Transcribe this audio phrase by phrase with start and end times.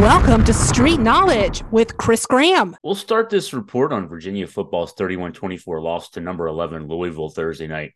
[0.00, 2.74] Welcome to Street Knowledge with Chris Graham.
[2.82, 7.66] We'll start this report on Virginia football's 31 24 loss to number 11 Louisville Thursday
[7.66, 7.92] night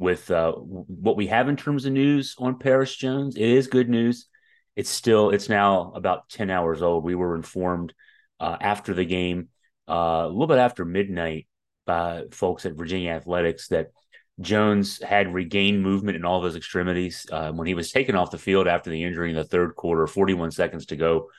[0.00, 3.36] with uh, what we have in terms of news on Perris Jones.
[3.36, 4.26] It is good news.
[4.74, 7.04] It's still, it's now about 10 hours old.
[7.04, 7.94] We were informed
[8.40, 9.50] uh, after the game,
[9.88, 11.46] uh, a little bit after midnight,
[11.86, 13.92] by folks at Virginia Athletics that
[14.40, 18.30] Jones had regained movement in all of his extremities uh, when he was taken off
[18.30, 21.30] the field after the injury in the third quarter, 41 seconds to go,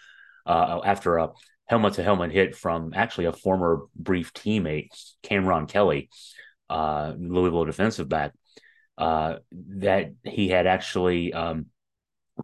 [0.46, 1.30] uh, after a
[1.66, 4.90] helmet to helmet hit from actually a former brief teammate,
[5.24, 6.10] Cam'Ron Kelly,
[6.70, 8.34] uh, Louisville defensive back,
[8.98, 11.68] uh, that he had actually um,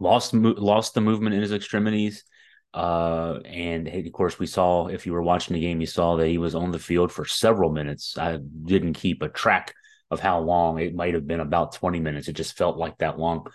[0.00, 2.24] lost lost the movement in his extremities.
[2.72, 6.28] Uh, and of course, we saw if you were watching the game, you saw that
[6.28, 8.16] he was on the field for several minutes.
[8.16, 9.74] I didn't keep a track
[10.10, 10.78] of how long.
[10.78, 12.28] It might have been about 20 minutes.
[12.28, 13.46] It just felt like that long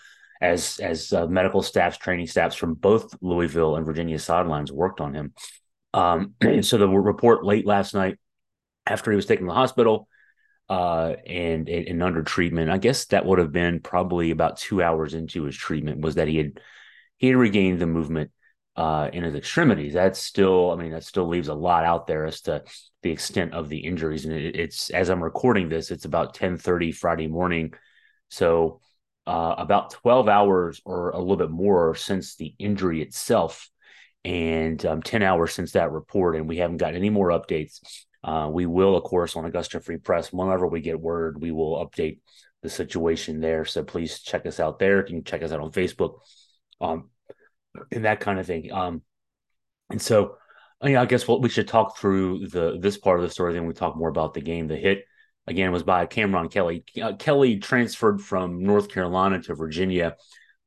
[0.42, 5.14] as as uh, medical staffs, training staffs from both Louisville and Virginia sidelines worked on
[5.14, 5.34] him.
[5.94, 8.18] Um, so the report late last night,
[8.86, 10.08] after he was taken to the hospital
[10.68, 15.14] uh, and, and under treatment, I guess that would have been probably about two hours
[15.14, 16.60] into his treatment, was that he had
[17.18, 18.32] he had regained the movement
[18.76, 19.94] uh, in his extremities.
[19.94, 22.64] That's still, I mean, that still leaves a lot out there as to
[23.04, 24.26] the extent of the injuries.
[24.26, 27.74] And it, it's as I'm recording this, it's about 10:30 Friday morning,
[28.30, 28.80] so
[29.28, 33.70] uh, about 12 hours or a little bit more since the injury itself,
[34.24, 37.80] and um, 10 hours since that report, and we haven't got any more updates.
[38.24, 41.84] Uh, we will, of course, on Augusta Free Press, whenever we get word, we will
[41.86, 42.20] update
[42.62, 43.66] the situation there.
[43.66, 45.00] So please check us out there.
[45.00, 46.20] You can check us out on Facebook.
[46.80, 47.10] Um,
[47.92, 48.72] and that kind of thing.
[48.72, 49.02] Um,
[49.90, 50.38] and so,
[50.82, 53.54] I guess what we should talk through the this part of the story.
[53.54, 54.68] Then we talk more about the game.
[54.68, 55.06] The hit
[55.46, 56.84] again was by Cam'Ron Kelly.
[57.02, 60.16] Uh, Kelly transferred from North Carolina to Virginia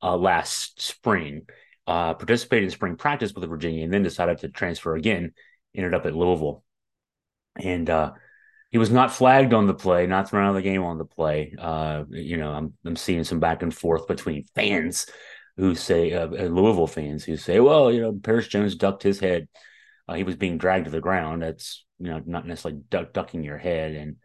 [0.02, 1.46] uh, last spring,
[1.86, 5.32] uh, participated in spring practice with Virginia, and then decided to transfer again.
[5.74, 6.62] Ended up at Louisville,
[7.56, 8.12] and uh,
[8.70, 11.04] he was not flagged on the play, not thrown out of the game on the
[11.04, 11.56] play.
[11.58, 15.06] Uh, you know, I'm I'm seeing some back and forth between fans
[15.56, 19.20] who say uh, uh, Louisville fans who say, well, you know, Perris Jones ducked his
[19.20, 19.48] head.
[20.08, 21.42] Uh, he was being dragged to the ground.
[21.42, 24.16] That's you know not necessarily duck, ducking your head, and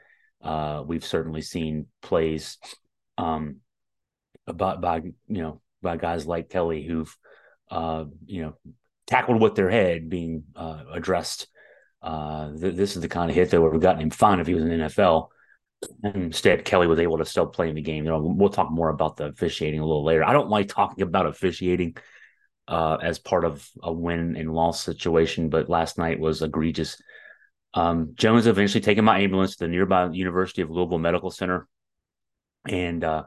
[0.44, 2.58] uh, we've certainly seen plays
[3.18, 3.58] um,
[4.48, 7.16] about by you know by guys like Kelly who've
[7.72, 8.56] uh, you know
[9.08, 11.48] tackled with their head being uh, addressed.
[12.04, 14.56] Th- this is the kind of hit that would have gotten him fine if he
[14.56, 15.30] was in the NFL.
[16.04, 18.04] Instead, Kelly was able to still play in the game.
[18.04, 20.24] You know, we'll talk more about the officiating a little later.
[20.24, 21.96] I don't like talking about officiating
[22.68, 27.02] uh, as part of a win and loss situation, but last night was egregious.
[27.74, 31.68] Um, Jones eventually taken my ambulance to the nearby University of Louisville Medical Center,
[32.68, 33.24] and uh,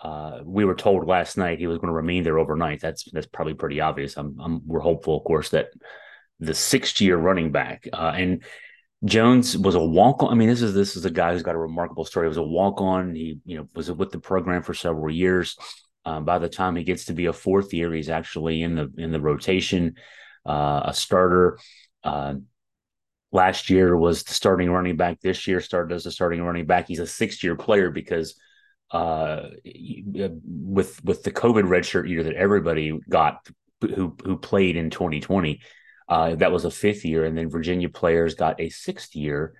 [0.00, 2.80] uh, we were told last night he was going to remain there overnight.
[2.80, 4.16] That's that's probably pretty obvious.
[4.16, 5.68] I'm, I'm we're hopeful, of course, that
[6.40, 8.44] the sixth year running back uh, and
[9.04, 10.30] Jones was a walk on.
[10.30, 12.26] I mean, this is this is a guy who's got a remarkable story.
[12.26, 13.14] He was a walk on.
[13.14, 15.56] He you know was with the program for several years.
[16.06, 18.92] Um, by the time he gets to be a fourth year, he's actually in the
[18.96, 19.96] in the rotation,
[20.46, 21.58] uh, a starter.
[22.02, 22.34] Uh,
[23.32, 25.20] last year was the starting running back.
[25.20, 26.86] This year started as a starting running back.
[26.86, 28.38] He's a six year player because
[28.90, 33.46] uh, with with the COVID redshirt year that everybody got
[33.82, 35.60] who who played in 2020
[36.08, 39.54] uh, that was a fifth year, and then Virginia players got a sixth year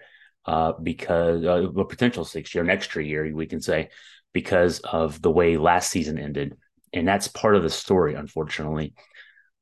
[0.45, 3.89] uh, because uh, a potential sixth year, an extra year, we can say,
[4.33, 6.57] because of the way last season ended,
[6.93, 8.95] and that's part of the story, unfortunately.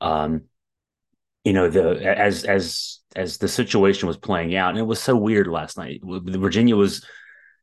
[0.00, 0.42] Um,
[1.44, 5.16] you know, the as as as the situation was playing out, and it was so
[5.16, 6.00] weird last night.
[6.02, 7.04] Virginia was,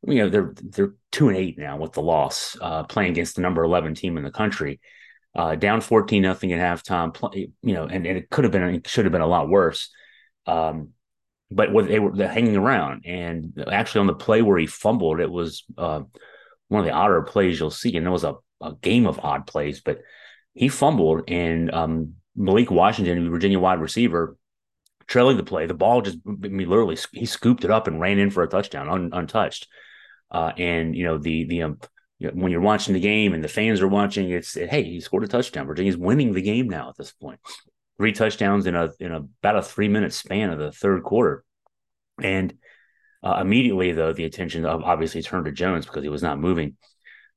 [0.06, 3.42] you know, they're they're two and eight now with the loss, uh, playing against the
[3.42, 4.80] number eleven team in the country
[5.34, 7.14] uh, down 14 nothing at halftime,
[7.62, 9.90] you know, and, and it could have been, it should have been a lot worse.
[10.46, 10.90] Um,
[11.50, 15.30] but what they were hanging around and actually on the play where he fumbled, it
[15.30, 16.02] was uh,
[16.68, 17.96] one of the odder plays you'll see.
[17.96, 20.00] And it was a, a game of odd plays, but
[20.54, 24.36] he fumbled and um, Malik Washington, Virginia wide receiver,
[25.06, 25.66] trailing the play.
[25.66, 28.48] The ball just, I mean, literally, he scooped it up and ran in for a
[28.48, 29.66] touchdown, un, untouched.
[30.30, 31.78] Uh, and you know the the um,
[32.20, 35.28] when you're watching the game and the fans are watching, it's hey, he scored a
[35.28, 35.66] touchdown.
[35.66, 37.40] Virginia's winning the game now at this point.
[37.98, 41.44] Three touchdowns in a in a, about a three minute span of the third quarter,
[42.22, 42.52] and
[43.22, 46.76] uh, immediately though the attention of obviously turned to Jones because he was not moving.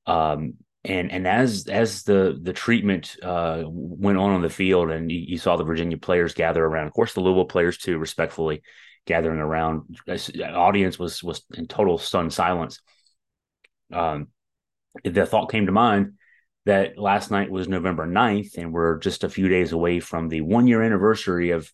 [0.06, 0.56] Um,
[0.86, 5.20] and and as as the the treatment uh, went on on the field, and you,
[5.20, 8.64] you, saw the Virginia players gather around, of course the Louisville players too, respectfully
[9.06, 9.98] gathering around.
[10.06, 12.82] The audience was was in total stunned silence.
[13.94, 14.28] Um,
[15.04, 16.14] the thought came to mind
[16.66, 20.42] that last night was November 9th, and we're just a few days away from the
[20.42, 21.72] one year anniversary of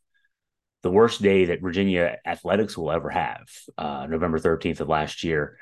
[0.81, 3.47] the worst day that Virginia athletics will ever have.
[3.77, 5.57] Uh, November 13th of last year,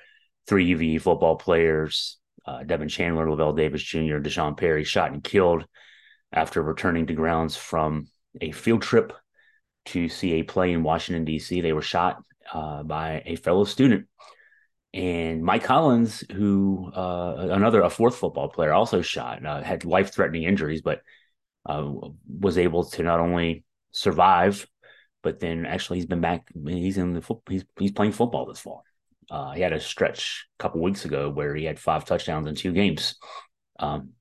[0.47, 5.65] three UVA football players, uh, Devin Chandler, Lavelle Davis Jr., D'Sean Perry, shot and killed
[6.31, 8.07] after returning to grounds from
[8.39, 9.11] a field trip
[9.85, 11.61] to see a play in Washington, D.C.
[11.61, 12.21] They were shot
[12.53, 14.07] uh, by a fellow student.
[14.97, 20.11] And Mike Hollins, who uh, another a fourth football player, also shot, uh, had life
[20.11, 21.01] threatening injuries, but
[21.67, 21.93] uh,
[22.27, 24.65] was able to not only survive,
[25.21, 26.47] but then actually he's been back.
[26.65, 28.83] He's in the he's he's playing football this fall.
[29.29, 32.55] Uh, he had a stretch a couple weeks ago where he had five touchdowns in
[32.55, 33.17] two games,
[33.77, 34.13] um,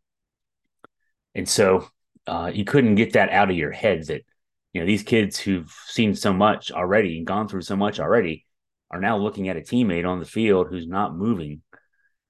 [1.35, 1.89] and so
[2.27, 4.27] uh, you couldn't get that out of your head that
[4.75, 8.46] you know these kids who've seen so much already and gone through so much already
[8.91, 11.63] are now looking at a teammate on the field who's not moving.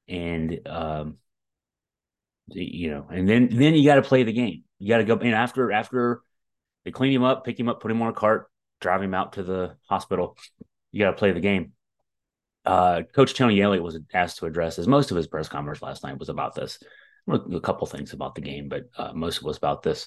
[0.08, 1.18] And um
[2.48, 4.64] you know and then then you got to play the game.
[4.78, 6.22] You got to go and after after
[6.84, 8.48] they clean him up pick him up put him on a cart
[8.80, 10.36] drive him out to the hospital
[10.92, 11.72] you got to play the game.
[12.64, 16.04] Uh coach tony elliott was asked to address as most of his press conference last
[16.04, 16.78] night was about this.
[17.28, 20.06] A couple things about the game but uh, most of it was about this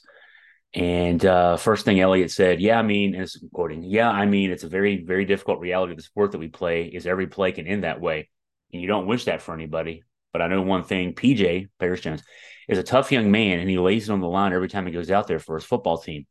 [0.73, 4.51] and uh, first thing Elliott said, yeah, I mean, and it's quoting, yeah, I mean,
[4.51, 7.51] it's a very, very difficult reality of the sport that we play is every play
[7.51, 8.29] can end that way.
[8.71, 10.03] And you don't wish that for anybody.
[10.31, 12.21] But I know one thing, PJ, Perris Jones,
[12.67, 14.91] is a tough young man and he lays it on the line every time he
[14.91, 16.27] goes out there for his football team.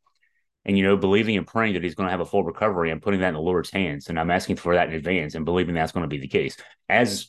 [0.65, 3.03] And, you know, believing and praying that he's going to have a full recovery and
[3.03, 4.09] putting that in the Lord's hands.
[4.09, 6.57] And I'm asking for that in advance and believing that's going to be the case.
[6.89, 7.29] As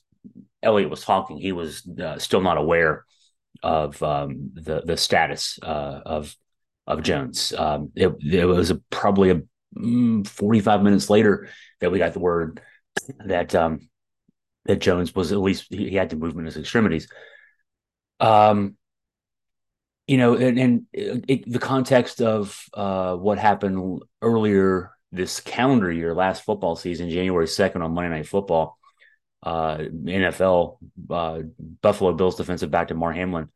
[0.62, 3.06] Elliott was talking, he was uh, still not aware
[3.64, 6.36] of um, the the status uh, of
[6.90, 7.54] of Jones.
[7.56, 9.42] Um, it, it, was a, probably a
[9.78, 11.48] mm, 45 minutes later
[11.80, 12.62] that we got the word
[13.24, 13.88] that um,
[14.66, 17.08] that Jones was at least he, he had to movement in his extremities.
[18.20, 18.76] Um,
[20.08, 26.16] you know, and, and it, the context of uh, what happened earlier this calendar year,
[26.16, 28.80] last football season, January 2nd on Monday Night Football,
[29.44, 30.78] uh, NFL,
[31.12, 31.42] uh,
[31.82, 33.50] Buffalo Bills defensive back Damar Hamlin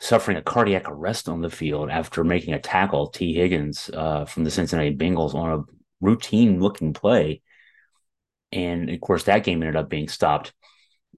[0.00, 4.44] suffering a cardiac arrest on the field after making a tackle, Tee Higgins uh, from
[4.44, 5.64] the Cincinnati Bengals on a
[6.00, 7.42] routine looking play.
[8.52, 10.52] And of course, that game ended up being stopped.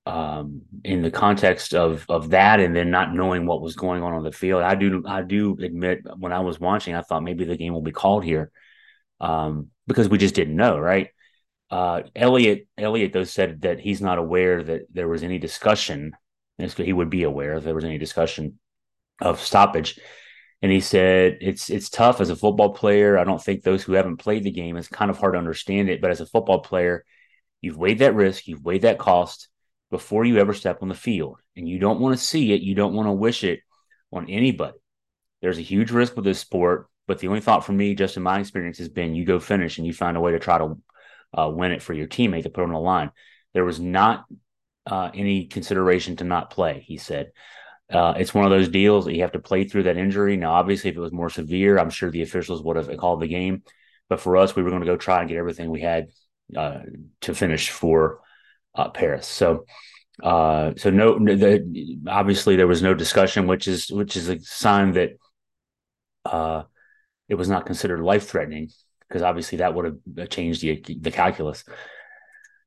[0.06, 4.14] Um, in the context of of that, and then not knowing what was going on
[4.14, 7.44] on the field, I do I do admit when I was watching, I thought maybe
[7.44, 8.50] the game will be called here
[9.20, 11.08] um, because we just didn't know, right?
[11.70, 16.12] Uh, Elliot Elliott though said that he's not aware that there was any discussion.
[16.58, 18.58] He would be aware if there was any discussion
[19.20, 19.98] of stoppage.
[20.62, 23.18] And he said it's it's tough as a football player.
[23.18, 25.88] I don't think those who haven't played the game, it's kind of hard to understand
[25.88, 26.00] it.
[26.00, 27.04] But as a football player,
[27.60, 29.48] you've weighed that risk, you've weighed that cost
[29.90, 31.38] before you ever step on the field.
[31.56, 33.60] And you don't want to see it, you don't want to wish it
[34.12, 34.76] on anybody.
[35.40, 38.22] There's a huge risk with this sport, but the only thought for me, just in
[38.22, 40.78] my experience, has been you go finish and you find a way to try to
[41.36, 43.10] uh, win it for your teammate to put on the line.
[43.54, 44.26] There was not
[44.86, 47.32] uh, any consideration to not play, he said.
[47.90, 50.36] Uh, it's one of those deals that you have to play through that injury.
[50.36, 53.28] Now, obviously, if it was more severe, I'm sure the officials would have called the
[53.28, 53.62] game.
[54.08, 56.08] But for us, we were going to go try and get everything we had
[56.56, 56.80] uh,
[57.22, 58.20] to finish for
[58.74, 59.24] uh, Perris.
[59.24, 59.64] So,
[60.22, 64.92] uh, so no, the, obviously there was no discussion, which is which is a sign
[64.92, 65.10] that
[66.24, 66.62] uh,
[67.28, 68.70] it was not considered life threatening
[69.08, 71.64] because obviously that would have changed the the calculus.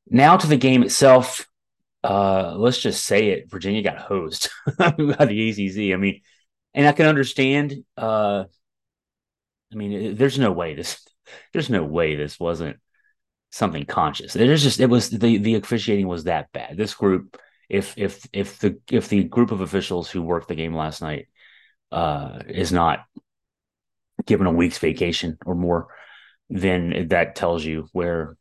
[0.10, 1.48] Now to the game itself
[2.04, 5.94] uh, let's just say it, Virginia got hosed by the ACC.
[5.94, 6.22] I mean,
[6.74, 7.84] and I can understand.
[7.98, 8.46] Uh,
[9.72, 11.04] I mean, there's no way this,
[11.54, 12.78] there's no way this wasn't
[13.52, 14.34] something conscious.
[14.34, 16.76] There's just it was the the officiating was that bad.
[16.76, 17.38] This group,
[17.70, 21.28] if if if the if the group of officials who worked the game last night
[21.92, 23.06] uh, is not
[24.26, 25.88] given a week's vacation or more,
[26.50, 28.36] then that tells you where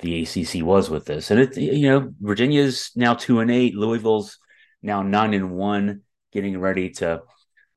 [0.00, 1.30] the ACC was with this.
[1.30, 3.74] And it, you know, Virginia's now two and eight.
[3.74, 4.38] Louisville's
[4.82, 6.02] now nine and one,
[6.32, 7.22] getting ready to,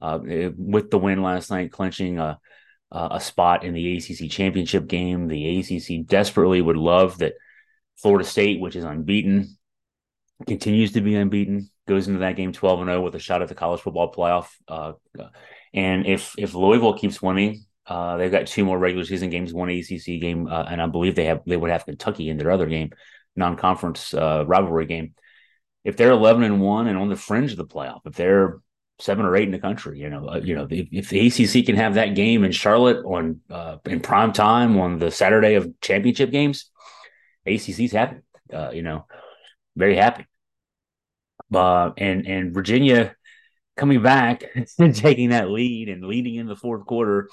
[0.01, 0.19] uh,
[0.57, 2.39] with the win last night, clinching a,
[2.91, 5.27] a spot in the ACC championship game.
[5.27, 7.33] The ACC desperately would love that
[7.97, 9.57] Florida State, which is unbeaten,
[10.45, 13.49] continues to be unbeaten, goes into that game 12 and 0 with a shot at
[13.49, 14.49] the college football playoff.
[14.67, 14.93] Uh,
[15.73, 19.69] and if if Louisville keeps winning, uh, they've got two more regular season games, one
[19.69, 22.65] ACC game, uh, and I believe they have they would have Kentucky in their other
[22.65, 22.91] game,
[23.35, 25.15] non-conference uh, rivalry game.
[25.83, 28.59] If they're eleven and one and on the fringe of the playoff, if they're
[28.99, 31.65] seven or eight in the country, you know, uh, you know, if, if, the ACC
[31.65, 35.69] can have that game in Charlotte on uh, in prime time on the Saturday of
[35.81, 36.71] championship games,
[37.45, 38.17] ACC's happy.
[38.51, 39.05] Uh, you know,
[39.75, 40.25] very happy.
[41.51, 43.13] and and Virginia
[43.75, 44.45] coming back
[44.79, 47.27] and taking that lead and leading in the fourth quarter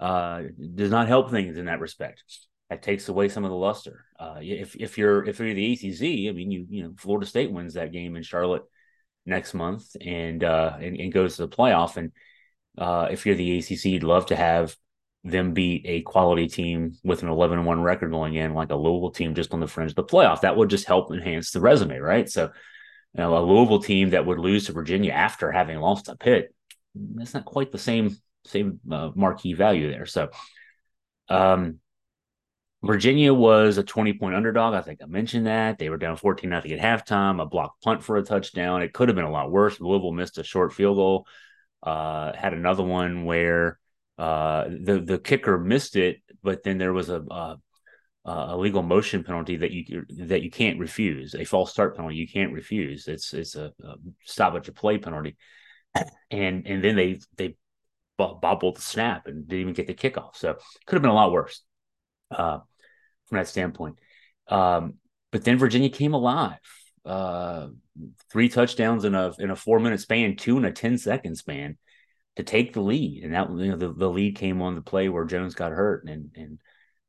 [0.00, 0.42] uh,
[0.74, 2.24] does not help things in that respect.
[2.70, 4.06] That takes away some of the luster.
[4.18, 7.52] Uh, if if you're if you're the ACC, I mean, you you know, Florida State
[7.52, 8.62] wins that game in Charlotte
[9.26, 11.96] next month and uh, and, and goes to the playoff.
[11.96, 12.12] And
[12.78, 14.74] uh, if you're the ACC, you'd love to have
[15.22, 19.10] them beat a quality team with an 11 1 record going in, like a Louisville
[19.10, 20.40] team just on the fringe of the playoff.
[20.40, 22.28] That would just help enhance the resume, right?
[22.30, 22.50] So, you
[23.18, 26.54] know, a Louisville team that would lose to Virginia after having lost to Pitt,
[26.94, 30.06] that's not quite the same same uh, marquee value there.
[30.06, 30.28] So,
[31.28, 31.80] um,
[32.82, 34.74] Virginia was a 20 point underdog.
[34.74, 35.78] I think I mentioned that.
[35.78, 38.82] They were down 14 nothing at halftime, a block punt for a touchdown.
[38.82, 39.80] It could have been a lot worse.
[39.80, 41.26] Louisville missed a short field goal.
[41.82, 43.78] Uh, had another one where
[44.18, 47.56] uh, the the kicker missed it, but then there was a, a,
[48.24, 52.28] a legal motion penalty that you that you can't refuse, a false start penalty you
[52.28, 53.08] can't refuse.
[53.08, 53.94] It's it's a, a
[54.24, 55.36] stop at your play penalty,
[56.30, 57.56] and and then they they
[58.40, 60.36] bobbled the snap and didn't even get the kickoff.
[60.36, 61.62] So could have been a lot worse
[62.30, 62.58] uh,
[63.26, 63.98] from that standpoint.
[64.48, 64.94] Um,
[65.32, 66.58] but then Virginia came alive.
[67.04, 67.68] Uh,
[68.30, 71.78] three touchdowns in a in a four minute span, two in a 10 second span
[72.36, 73.24] to take the lead.
[73.24, 76.04] And that you know the, the lead came on the play where Jones got hurt
[76.06, 76.58] and and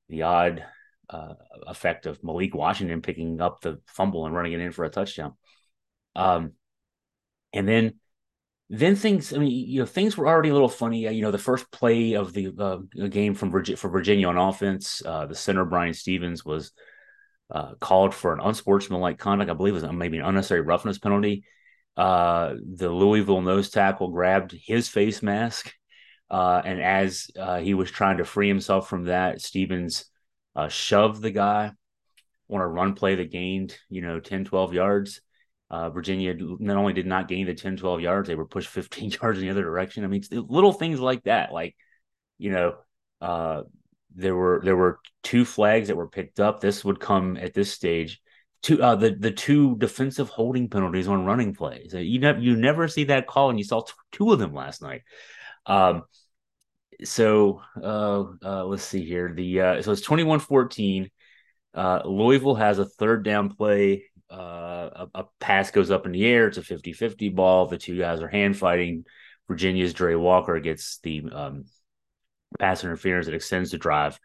[0.09, 0.65] the odd
[1.09, 1.33] uh,
[1.67, 5.33] effect of Malik Washington picking up the fumble and running it in for a touchdown.
[6.15, 6.53] Um,
[7.53, 7.99] and then
[8.73, 11.01] then things, I mean, you know, things were already a little funny.
[11.13, 15.01] You know, the first play of the uh, game from Virginia for Virginia on offense,
[15.05, 16.71] uh, the center Brian Stevens was
[17.53, 19.51] uh, called for an unsportsmanlike conduct.
[19.51, 21.43] I believe it was maybe an unnecessary roughness penalty.
[21.97, 25.73] Uh, the Louisville nose tackle grabbed his face mask.
[26.29, 30.05] Uh, and as uh, he was trying to free himself from that, Stevens
[30.69, 31.73] shoved the guy
[32.49, 35.19] on a run play that gained, you know, 10, 12 yards.
[35.71, 39.11] Uh, Virginia not only did not gain the 10, 12 yards, they were pushed 15
[39.21, 40.03] yards in the other direction.
[40.03, 41.51] I mean, little things like that.
[41.51, 41.75] Like,
[42.37, 42.75] you know,
[43.21, 43.63] uh,
[44.13, 46.59] there were there were two flags that were picked up.
[46.59, 48.21] This would come at this stage
[48.61, 51.93] two uh, the the two defensive holding penalties on running plays.
[51.93, 54.81] You never you never see that call, and you saw t- two of them last
[54.81, 55.01] night.
[55.65, 56.03] Um,
[57.03, 59.33] so uh, uh, let's see here.
[59.33, 61.09] The uh, so it's 21-14.
[61.73, 64.05] Uh, Louisville has a third down play.
[64.31, 66.47] Uh, a, a, pass goes up in the air.
[66.47, 67.67] It's a 50-50 ball.
[67.67, 69.05] The two guys are hand fighting.
[69.47, 71.65] Virginia's Dre Walker gets the um,
[72.59, 74.19] pass interference that extends the drive,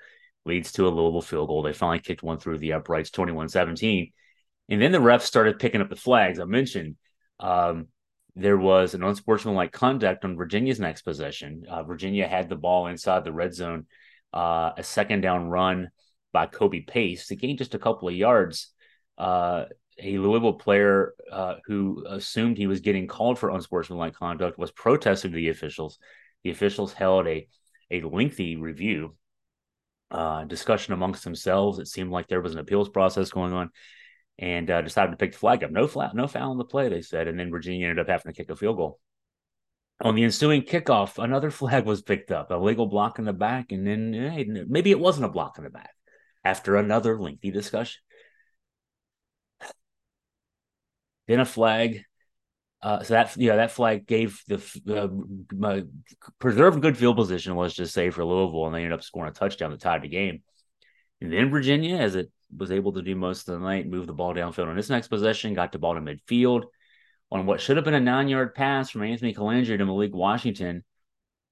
[0.44, 1.62] leads to a Louisville field goal.
[1.62, 4.12] They finally kicked one through the uprights, 21-17.
[4.68, 6.38] And then the refs started picking up the flags.
[6.38, 6.96] I mentioned
[7.40, 7.88] um,
[8.36, 11.64] there was an unsportsmanlike conduct on Virginia's next possession.
[11.68, 13.86] Uh, Virginia had the ball inside the red zone,
[14.32, 15.90] uh, a second down run
[16.32, 18.72] by Kobe Pace to gain just a couple of yards.
[19.16, 19.64] Uh,
[19.98, 25.32] a Louisville player uh, who assumed he was getting called for unsportsmanlike conduct was protesting
[25.32, 25.98] the officials.
[26.44, 27.48] The officials held a
[27.90, 29.14] a lengthy review
[30.10, 31.78] uh, discussion amongst themselves.
[31.78, 33.70] It seemed like there was an appeals process going on
[34.38, 35.70] and uh, decided to pick the flag up.
[35.70, 38.32] No flat, no foul on the play, they said, and then Virginia ended up having
[38.32, 39.00] to kick a field goal.
[40.02, 43.72] On the ensuing kickoff, another flag was picked up, a legal block in the back,
[43.72, 45.90] and then maybe it wasn't a block in the back.
[46.44, 48.00] After another lengthy discussion,
[51.26, 52.04] then a flag.
[52.82, 54.62] Uh, so that yeah, that flag gave the
[54.94, 55.80] uh,
[56.38, 57.56] preserved good field position.
[57.56, 60.08] Let's just say for Louisville, and they ended up scoring a touchdown to tie the
[60.08, 60.42] game.
[61.20, 64.12] And then Virginia, as it was able to do most of the night, move the
[64.12, 66.64] ball downfield on its next possession, got the ball to midfield
[67.30, 70.84] on what should have been a nine yard pass from Anthony Colandrea to Malik Washington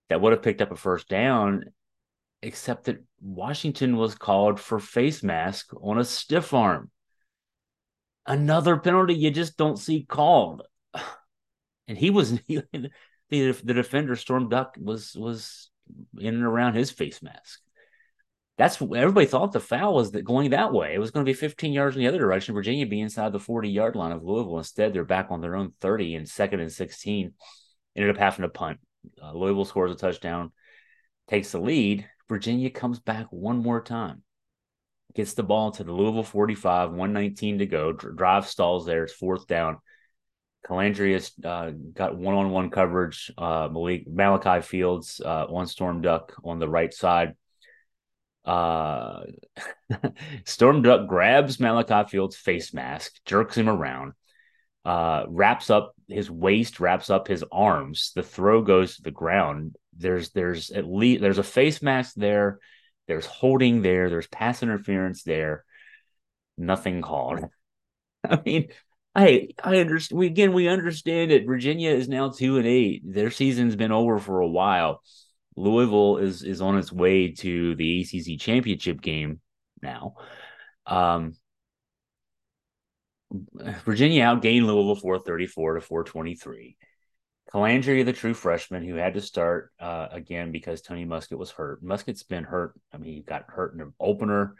[0.08, 1.64] that would have picked up a first down,
[2.42, 6.90] except that Washington was called for face mask on a stiff arm.
[8.26, 10.62] Another penalty you just don't see called.
[11.86, 12.70] And he was the
[13.28, 15.70] the defender Storm Duck was was
[16.18, 17.60] in and around his face mask
[18.56, 20.94] that's everybody thought the foul was that going that way.
[20.94, 22.54] It was going to be 15 yards in the other direction.
[22.54, 24.58] Virginia be inside the 40 yard line of Louisville.
[24.58, 27.32] Instead, they're back on their own 30 and second and 16.
[27.96, 28.78] Ended up having to punt.
[29.20, 30.52] Uh, Louisville scores a touchdown,
[31.28, 32.08] takes the lead.
[32.28, 34.22] Virginia comes back one more time,
[35.14, 37.92] gets the ball to the Louisville 45, 119 to go.
[37.92, 39.04] Drive stalls there.
[39.04, 39.78] It's fourth down.
[40.66, 43.30] Colandrea has uh, got one on one coverage.
[43.36, 47.34] Uh, Malik, Malachi Fields uh, on Storm Duck on the right side
[48.44, 49.20] uh,
[50.44, 54.12] Storm Duck grabs Malachi Field's face mask, jerks him around,
[54.84, 58.12] uh, wraps up his waist, wraps up his arms.
[58.14, 59.76] The throw goes to the ground.
[59.96, 62.58] There's there's at least there's a face mask there.
[63.06, 64.08] There's holding there.
[64.08, 65.64] There's pass interference there.
[66.56, 67.44] Nothing called.
[68.24, 68.68] I mean,
[69.14, 70.18] I I understand.
[70.18, 73.02] We, again, we understand that Virginia is now two and eight.
[73.04, 75.02] Their season's been over for a while.
[75.56, 79.40] Louisville is is on its way to the ACC championship game
[79.82, 80.14] now.
[80.86, 81.34] Um,
[83.84, 86.76] Virginia outgained Louisville 434 to 423.
[87.52, 91.84] Colandrea, the true freshman who had to start uh, again because Tony Muskett was hurt.
[91.84, 92.74] Muskett's been hurt.
[92.92, 94.56] I mean, he got hurt in the opener,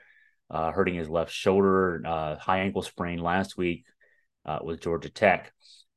[0.51, 3.85] uh, hurting his left shoulder, uh, high ankle sprain last week
[4.45, 5.53] uh, with Georgia Tech.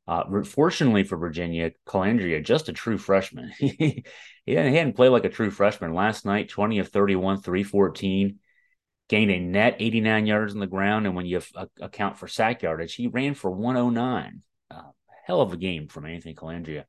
[0.08, 3.52] Uh, fortunately for Virginia, Colandrea, just a true freshman.
[3.58, 4.04] he,
[4.48, 8.40] hadn't played like a true freshman last night, 20 of 31, 314
[9.10, 11.06] gained a net 89 yards on the ground.
[11.06, 11.42] And when you
[11.82, 14.42] account for sack yardage, he ran for 109.
[15.28, 16.86] Hell of a game from Anthony Colandrea.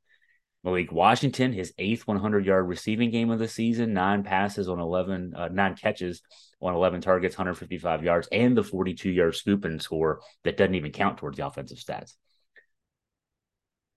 [0.63, 5.33] Malik Washington, his eighth 100 yard receiving game of the season, nine passes on 11,
[5.35, 6.21] uh, nine catches
[6.61, 10.93] on 11 targets, 155 yards, and the 42 yard scoop and score that doesn't even
[10.93, 12.15] count towards the offensive stats.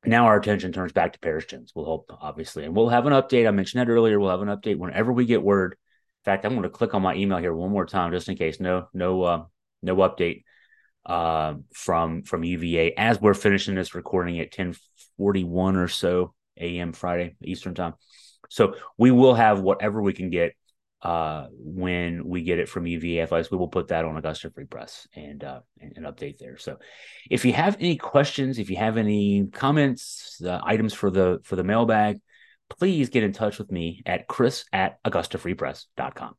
[0.05, 1.71] Now our attention turns back to Perris Jones.
[1.75, 3.47] We'll hope, obviously, and we'll have an update.
[3.47, 4.19] I mentioned that earlier.
[4.19, 5.77] We'll have an update whenever we get word
[6.23, 8.37] in fact, I'm going to click on my email here one more time just in
[8.37, 8.61] case.
[8.61, 9.45] No, no, uh,
[9.83, 10.45] no update
[11.07, 16.93] uh, from from UVA as we're finishing this recording at 10:41 or so a.m.
[16.93, 17.95] Friday Eastern time.
[18.49, 20.55] So we will have whatever we can get
[21.01, 23.51] uh, when we get it from UVA Athletics.
[23.51, 26.59] We will put that on Augusta Free Press and, uh, and an update there.
[26.59, 26.77] So
[27.31, 31.57] if you have any questions, if you have any comments, uh, items for the for
[31.57, 32.21] the mailbag
[32.79, 36.35] please get in touch with me at chris at augustafreepress.com.